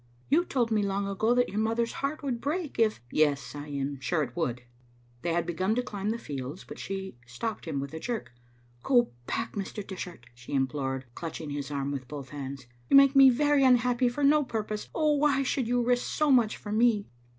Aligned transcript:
"You 0.29 0.45
told 0.45 0.71
me 0.71 0.81
long 0.81 1.07
ago 1.07 1.35
that 1.35 1.49
your 1.49 1.59
mother's 1.59 1.91
heart 1.91 2.23
would 2.23 2.41
break 2.41 2.79
if 2.79 3.03
""Yes, 3.11 3.53
I 3.53 3.67
am 3.67 3.99
sure 3.99 4.23
it 4.23 4.35
would." 4.35 4.63
They 5.21 5.31
had 5.31 5.45
begun 5.45 5.75
to 5.75 5.83
climb 5.83 6.09
the 6.09 6.17
fields, 6.17 6.63
but 6.67 6.79
she 6.79 7.17
stopped 7.27 7.65
him 7.65 7.79
with 7.79 7.93
a 7.93 7.99
jerk. 7.99 8.31
"Go 8.81 9.11
back, 9.27 9.53
Mr. 9.53 9.85
Dishart," 9.85 10.25
she 10.33 10.53
implored, 10.53 11.05
clutching 11.13 11.51
his 11.51 11.69
arm 11.69 11.91
with 11.91 12.07
both 12.07 12.29
hands." 12.29 12.65
You 12.89 12.97
make 12.97 13.15
me 13.15 13.29
very 13.29 13.63
unhappy 13.63 14.09
for 14.09 14.23
no 14.23 14.43
purpose. 14.43 14.89
Oh, 14.95 15.17
why 15.17 15.43
should 15.43 15.67
you 15.67 15.83
risk 15.83 16.03
so 16.11 16.31
much 16.31 16.57
for 16.57 16.71
me?" 16.71 17.05